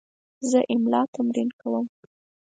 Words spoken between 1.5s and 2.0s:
کوم.